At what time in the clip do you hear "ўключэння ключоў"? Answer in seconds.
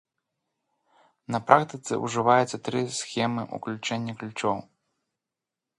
3.61-4.57